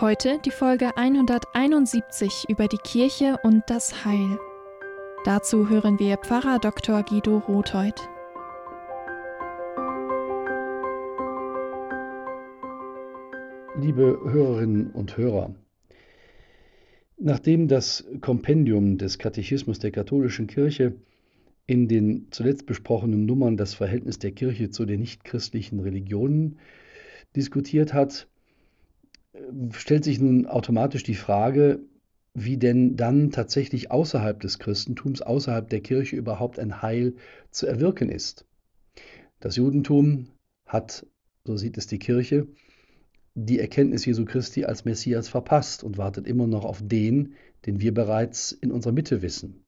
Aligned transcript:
Heute 0.00 0.38
die 0.42 0.50
Folge 0.50 0.96
171 0.96 2.46
über 2.48 2.68
die 2.68 2.78
Kirche 2.78 3.36
und 3.42 3.64
das 3.66 4.06
Heil. 4.06 4.38
Dazu 5.26 5.68
hören 5.68 5.98
wir 5.98 6.16
Pfarrer 6.16 6.58
Dr. 6.58 7.02
Guido 7.02 7.36
Rotheuth. 7.36 8.08
Liebe 13.78 14.18
Hörerinnen 14.24 14.90
und 14.92 15.18
Hörer, 15.18 15.54
nachdem 17.18 17.68
das 17.68 18.08
Kompendium 18.22 18.96
des 18.96 19.18
Katechismus 19.18 19.80
der 19.80 19.90
katholischen 19.90 20.46
Kirche 20.46 20.94
in 21.66 21.88
den 21.88 22.28
zuletzt 22.30 22.64
besprochenen 22.64 23.26
Nummern 23.26 23.58
das 23.58 23.74
Verhältnis 23.74 24.18
der 24.18 24.32
Kirche 24.32 24.70
zu 24.70 24.86
den 24.86 25.00
nichtchristlichen 25.00 25.78
Religionen 25.80 26.58
diskutiert 27.36 27.92
hat, 27.92 28.28
stellt 29.72 30.04
sich 30.04 30.20
nun 30.20 30.46
automatisch 30.46 31.02
die 31.02 31.14
Frage, 31.14 31.80
wie 32.34 32.56
denn 32.56 32.96
dann 32.96 33.30
tatsächlich 33.30 33.90
außerhalb 33.90 34.40
des 34.40 34.58
Christentums, 34.58 35.22
außerhalb 35.22 35.68
der 35.68 35.80
Kirche 35.80 36.16
überhaupt 36.16 36.58
ein 36.58 36.82
Heil 36.82 37.14
zu 37.50 37.66
erwirken 37.66 38.08
ist. 38.08 38.46
Das 39.40 39.56
Judentum 39.56 40.28
hat, 40.66 41.06
so 41.44 41.56
sieht 41.56 41.76
es 41.78 41.86
die 41.86 41.98
Kirche, 41.98 42.46
die 43.34 43.58
Erkenntnis 43.58 44.04
Jesu 44.04 44.24
Christi 44.24 44.64
als 44.64 44.84
Messias 44.84 45.28
verpasst 45.28 45.82
und 45.82 45.98
wartet 45.98 46.26
immer 46.26 46.46
noch 46.46 46.64
auf 46.64 46.80
den, 46.82 47.34
den 47.66 47.80
wir 47.80 47.94
bereits 47.94 48.52
in 48.52 48.70
unserer 48.70 48.92
Mitte 48.92 49.22
wissen. 49.22 49.64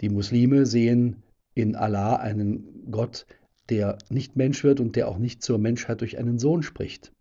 Die 0.00 0.08
Muslime 0.08 0.66
sehen 0.66 1.22
in 1.54 1.76
Allah 1.76 2.16
einen 2.16 2.90
Gott, 2.90 3.26
der 3.68 3.98
nicht 4.08 4.36
Mensch 4.36 4.64
wird 4.64 4.80
und 4.80 4.96
der 4.96 5.08
auch 5.08 5.18
nicht 5.18 5.42
zur 5.42 5.58
Menschheit 5.58 6.00
durch 6.00 6.18
einen 6.18 6.38
Sohn 6.38 6.62
spricht. 6.62 7.12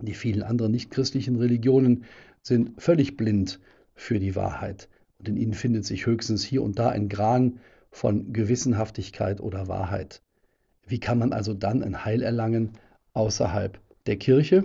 Die 0.00 0.14
vielen 0.14 0.42
anderen 0.42 0.72
nichtchristlichen 0.72 1.36
Religionen 1.36 2.04
sind 2.42 2.80
völlig 2.80 3.16
blind 3.16 3.60
für 3.94 4.18
die 4.18 4.36
Wahrheit 4.36 4.88
und 5.18 5.28
in 5.28 5.36
ihnen 5.36 5.54
findet 5.54 5.84
sich 5.84 6.06
höchstens 6.06 6.44
hier 6.44 6.62
und 6.62 6.78
da 6.78 6.90
ein 6.90 7.08
Gran 7.08 7.60
von 7.90 8.32
Gewissenhaftigkeit 8.32 9.40
oder 9.40 9.68
Wahrheit. 9.68 10.22
Wie 10.86 11.00
kann 11.00 11.18
man 11.18 11.32
also 11.32 11.54
dann 11.54 11.82
ein 11.82 12.04
Heil 12.04 12.22
erlangen 12.22 12.72
außerhalb 13.14 13.80
der 14.06 14.16
Kirche? 14.16 14.64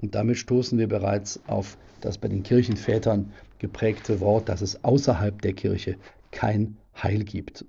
Und 0.00 0.14
damit 0.14 0.36
stoßen 0.36 0.78
wir 0.78 0.86
bereits 0.86 1.40
auf 1.46 1.78
das 2.00 2.18
bei 2.18 2.28
den 2.28 2.42
Kirchenvätern 2.42 3.32
geprägte 3.58 4.20
Wort, 4.20 4.48
dass 4.48 4.60
es 4.60 4.84
außerhalb 4.84 5.40
der 5.42 5.54
Kirche 5.54 5.96
kein 6.30 6.76
Heil 7.02 7.24
gibt. 7.24 7.64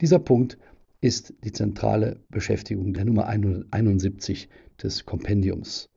Dieser 0.00 0.18
Punkt 0.18 0.56
ist 1.00 1.34
die 1.44 1.52
zentrale 1.52 2.20
Beschäftigung 2.30 2.94
der 2.94 3.04
Nummer 3.04 3.26
171 3.26 4.48
des 4.82 5.04
Kompendiums. 5.04 5.90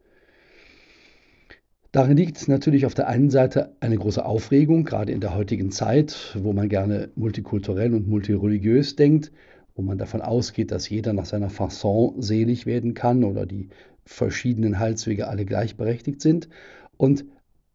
Darin 1.93 2.17
liegt 2.17 2.47
natürlich 2.47 2.87
auf 2.87 2.95
der 2.95 3.07
einen 3.07 3.29
Seite 3.29 3.75
eine 3.79 3.97
große 3.97 4.25
Aufregung, 4.25 4.83
gerade 4.83 5.11
in 5.11 5.21
der 5.21 5.35
heutigen 5.35 5.69
Zeit, 5.69 6.35
wo 6.41 6.51
man 6.51 6.67
gerne 6.67 7.11
multikulturell 7.13 7.93
und 7.93 8.07
multireligiös 8.07 8.95
denkt, 8.95 9.31
wo 9.75 9.83
man 9.83 9.99
davon 9.99 10.21
ausgeht, 10.21 10.71
dass 10.71 10.89
jeder 10.89 11.13
nach 11.13 11.27
seiner 11.27 11.51
Fasson 11.51 12.19
selig 12.19 12.65
werden 12.65 12.95
kann 12.95 13.23
oder 13.23 13.45
die 13.45 13.69
verschiedenen 14.05 14.79
Heilswege 14.79 15.27
alle 15.27 15.45
gleichberechtigt 15.45 16.19
sind 16.19 16.49
und 16.97 17.25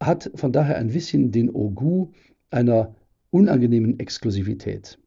hat 0.01 0.29
von 0.35 0.51
daher 0.51 0.75
ein 0.75 0.89
bisschen 0.89 1.31
den 1.31 1.49
Ogu 1.49 2.09
einer 2.51 2.95
unangenehmen 3.29 4.01
Exklusivität. 4.01 4.99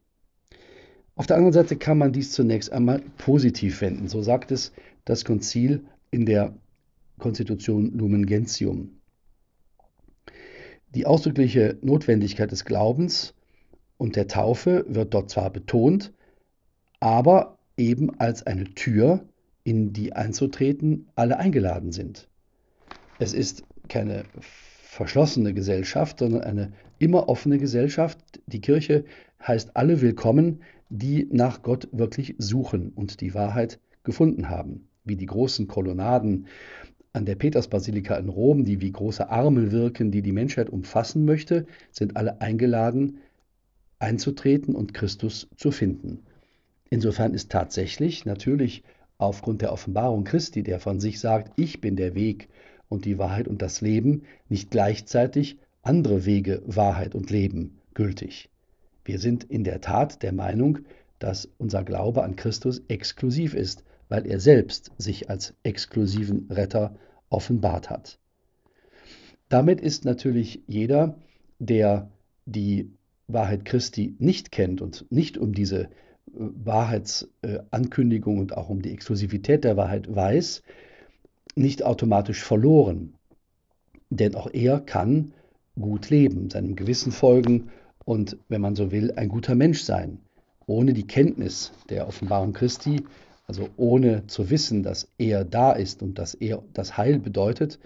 Auf 1.13 1.27
der 1.27 1.37
anderen 1.37 1.53
Seite 1.53 1.75
kann 1.75 1.99
man 1.99 2.13
dies 2.13 2.31
zunächst 2.31 2.71
einmal 2.71 3.03
positiv 3.19 3.79
wenden. 3.81 4.07
So 4.07 4.23
sagt 4.23 4.51
es 4.51 4.73
das 5.05 5.23
Konzil 5.23 5.85
in 6.09 6.25
der 6.25 6.57
Konstitution 7.19 7.91
Lumen 7.95 8.25
Gentium. 8.25 9.02
Die 10.95 11.07
ausdrückliche 11.07 11.77
Notwendigkeit 11.81 12.51
des 12.51 12.65
Glaubens 12.65 13.33
und 13.97 14.15
der 14.15 14.27
Taufe 14.27 14.85
wird 14.87 15.13
dort 15.13 15.31
zwar 15.31 15.49
betont, 15.49 16.13
aber 16.99 17.57
eben 17.77 18.19
als 18.19 18.45
eine 18.45 18.65
Tür, 18.75 19.25
in 19.63 19.93
die 19.93 20.13
einzutreten 20.13 21.07
alle 21.15 21.37
eingeladen 21.37 21.91
sind. 21.91 22.27
Es 23.17 23.33
ist 23.33 23.63
keine 23.87 24.25
verschlossene 24.39 25.53
Gesellschaft, 25.53 26.19
sondern 26.19 26.41
eine 26.41 26.73
immer 26.99 27.27
offene 27.27 27.57
Gesellschaft. 27.57 28.19
Die 28.45 28.61
Kirche 28.61 29.05
heißt 29.45 29.75
alle 29.75 30.01
willkommen, 30.01 30.61
die 30.89 31.27
nach 31.31 31.63
Gott 31.63 31.87
wirklich 31.91 32.35
suchen 32.37 32.91
und 32.93 33.21
die 33.21 33.33
Wahrheit 33.33 33.79
gefunden 34.03 34.49
haben, 34.49 34.87
wie 35.05 35.15
die 35.15 35.25
großen 35.25 35.67
Kolonnaden 35.67 36.47
an 37.13 37.25
der 37.25 37.35
Petersbasilika 37.35 38.15
in 38.15 38.27
Rom, 38.27 38.65
die 38.65 38.81
wie 38.81 38.91
große 38.91 39.29
Arme 39.29 39.71
wirken, 39.71 40.11
die 40.11 40.23
die 40.23 40.31
Menschheit 40.31 40.69
umfassen 40.69 41.25
möchte, 41.25 41.67
sind 41.91 42.17
alle 42.17 42.41
eingeladen, 42.41 43.19
einzutreten 43.99 44.73
und 44.75 44.95
Christus 44.95 45.47
zu 45.55 45.69
finden. 45.71 46.23
Insofern 46.89 47.35
ist 47.35 47.51
tatsächlich 47.51 48.25
natürlich 48.25 48.83
aufgrund 49.19 49.61
der 49.61 49.71
Offenbarung 49.71 50.23
Christi, 50.23 50.63
der 50.63 50.79
von 50.79 50.99
sich 50.99 51.19
sagt, 51.19 51.53
ich 51.55 51.81
bin 51.81 51.95
der 51.95 52.15
Weg 52.15 52.49
und 52.89 53.05
die 53.05 53.19
Wahrheit 53.19 53.47
und 53.47 53.61
das 53.61 53.81
Leben, 53.81 54.23
nicht 54.49 54.71
gleichzeitig 54.71 55.57
andere 55.83 56.25
Wege, 56.25 56.63
Wahrheit 56.65 57.13
und 57.13 57.29
Leben 57.29 57.79
gültig. 57.93 58.49
Wir 59.05 59.19
sind 59.19 59.43
in 59.43 59.63
der 59.63 59.81
Tat 59.81 60.23
der 60.23 60.33
Meinung, 60.33 60.79
dass 61.19 61.49
unser 61.57 61.83
Glaube 61.83 62.23
an 62.23 62.35
Christus 62.35 62.81
exklusiv 62.87 63.53
ist, 63.53 63.83
weil 64.09 64.27
er 64.27 64.39
selbst 64.39 64.91
sich 64.97 65.29
als 65.29 65.53
exklusiven 65.63 66.47
Retter 66.49 66.95
offenbart 67.29 67.89
hat. 67.89 68.19
Damit 69.49 69.81
ist 69.81 70.05
natürlich 70.05 70.61
jeder, 70.67 71.17
der 71.59 72.09
die 72.45 72.91
Wahrheit 73.27 73.65
Christi 73.65 74.15
nicht 74.19 74.51
kennt 74.51 74.81
und 74.81 75.09
nicht 75.11 75.37
um 75.37 75.53
diese 75.53 75.83
äh, 75.83 75.87
Wahrheitsankündigung 76.33 78.39
und 78.39 78.57
auch 78.57 78.69
um 78.69 78.81
die 78.81 78.91
Exklusivität 78.91 79.63
der 79.63 79.77
Wahrheit 79.77 80.13
weiß, 80.13 80.63
nicht 81.55 81.83
automatisch 81.83 82.43
verloren. 82.43 83.13
Denn 84.09 84.35
auch 84.35 84.49
er 84.51 84.79
kann 84.79 85.33
gut 85.79 86.09
leben, 86.09 86.49
seinem 86.49 86.75
Gewissen 86.75 87.11
folgen 87.11 87.69
und, 88.05 88.37
wenn 88.49 88.61
man 88.61 88.75
so 88.75 88.91
will, 88.91 89.13
ein 89.15 89.29
guter 89.29 89.55
Mensch 89.55 89.81
sein. 89.81 90.19
Ohne 90.65 90.93
die 90.93 91.07
Kenntnis 91.07 91.71
der 91.89 92.07
Offenbarung 92.07 92.53
Christi 92.53 93.03
also 93.45 93.69
ohne 93.77 94.25
zu 94.27 94.49
wissen, 94.49 94.83
dass 94.83 95.09
er 95.17 95.43
da 95.43 95.73
ist 95.73 96.01
und 96.01 96.17
dass 96.17 96.33
er 96.33 96.63
das 96.73 96.97
Heil 96.97 97.19
bedeutet, 97.19 97.79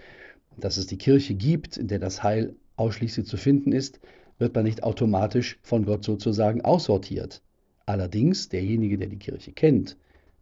dass 0.56 0.76
es 0.76 0.86
die 0.86 0.98
Kirche 0.98 1.34
gibt, 1.34 1.76
in 1.76 1.88
der 1.88 1.98
das 1.98 2.22
Heil 2.22 2.54
ausschließlich 2.76 3.26
zu 3.26 3.36
finden 3.36 3.72
ist, 3.72 4.00
wird 4.38 4.54
man 4.54 4.64
nicht 4.64 4.82
automatisch 4.82 5.58
von 5.62 5.84
Gott 5.84 6.04
sozusagen 6.04 6.62
aussortiert. 6.62 7.42
Allerdings 7.86 8.48
derjenige, 8.48 8.98
der 8.98 9.08
die 9.08 9.18
Kirche 9.18 9.52
kennt, 9.52 9.96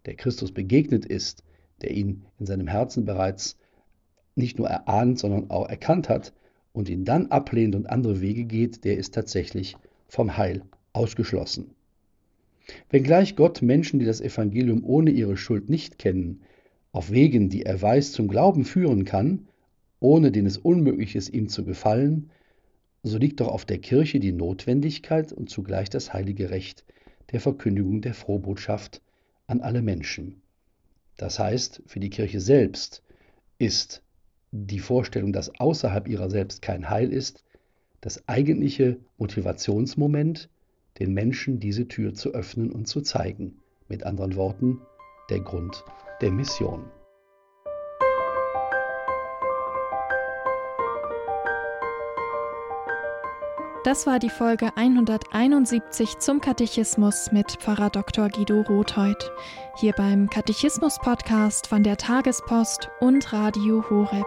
der 0.04 0.15
Christus 0.15 0.53
begegnet 0.53 1.07
ist, 1.07 1.42
der 1.80 1.92
ihn 1.92 2.24
in 2.39 2.47
seinem 2.47 2.66
Herzen 2.66 3.04
bereits 3.04 3.57
nicht 4.34 4.59
nur 4.59 4.69
erahnt, 4.69 5.19
sondern 5.19 5.51
auch 5.51 5.69
erkannt 5.69 6.09
hat 6.09 6.33
und 6.72 6.89
ihn 6.89 7.04
dann 7.04 7.30
ablehnt 7.30 7.74
und 7.74 7.89
andere 7.89 8.21
Wege 8.21 8.45
geht, 8.45 8.84
der 8.84 8.98
ist 8.98 9.15
tatsächlich 9.15 9.77
vom 10.09 10.36
Heil 10.36 10.62
ausgeschlossen. 10.92 11.75
Wenngleich 12.91 13.36
Gott 13.36 13.63
Menschen, 13.63 13.98
die 13.98 14.07
das 14.07 14.21
Evangelium 14.21 14.84
ohne 14.84 15.10
ihre 15.10 15.36
Schuld 15.36 15.68
nicht 15.68 15.98
kennen, 15.98 16.42
auf 16.92 17.10
Wegen, 17.10 17.48
die 17.48 17.63
er 17.63 17.80
weiß, 17.80 18.13
zum 18.13 18.28
Glauben 18.28 18.65
führen 18.65 19.04
kann, 19.04 19.48
ohne 20.01 20.33
denen 20.33 20.47
es 20.47 20.59
unmöglich 20.59 21.16
ist, 21.16 21.28
ihm 21.28 21.48
zu 21.48 21.65
gefallen, 21.65 22.30
so 23.03 23.18
liegt 23.18 23.41
doch 23.41 23.48
auf 23.48 23.65
der 23.65 23.78
Kirche 23.78 24.18
die 24.18 24.33
Notwendigkeit 24.33 25.33
und 25.33 25.48
zugleich 25.48 25.91
das 25.91 26.13
heilige 26.13 26.51
Recht 26.51 26.84
der 27.33 27.41
Verkündigung 27.41 28.01
der 28.01 28.15
Frohbotschaft 28.15 29.01
an 29.47 29.60
alle 29.60 29.83
Menschen. 29.83 30.42
Das 31.16 31.39
heißt, 31.39 31.83
für 31.86 32.01
die 32.01 32.10
Kirche 32.10 32.41
selbst 32.41 33.03
ist 33.59 34.03
die 34.53 34.80
Vorstellung, 34.80 35.33
dass 35.33 35.60
außerhalb 35.60 36.09
ihrer 36.09 36.30
selbst 36.30 36.62
kein 36.62 36.91
Heil 36.91 37.12
ist, 37.12 37.45
das 38.01 38.28
eigentliche 38.28 38.98
Motivationsmoment, 39.19 40.48
den 40.98 41.13
Menschen 41.15 41.60
diese 41.60 41.89
Tür 41.89 42.15
zu 42.15 42.33
öffnen 42.34 42.71
und 42.71 42.87
zu 42.87 43.01
zeigen. 43.01 43.60
Mit 43.89 44.04
anderen 44.04 44.37
Worten, 44.37 44.81
der 45.31 45.41
Grund 45.41 45.84
der 46.21 46.31
Mission. 46.33 46.84
Das 53.87 54.04
war 54.04 54.19
die 54.19 54.31
Folge 54.31 54.77
171 54.77 56.19
zum 56.19 56.41
Katechismus 56.41 57.31
mit 57.31 57.53
Pfarrer 57.53 57.89
Dr. 57.89 58.28
Guido 58.31 58.63
Rothheut. 58.63 59.31
Hier 59.77 59.93
beim 59.93 60.28
Katechismus-Podcast 60.28 61.69
von 61.69 61.84
der 61.84 61.97
Tagespost 61.97 62.91
und 62.98 63.33
Radio 63.33 63.89
Horeb. 63.89 64.27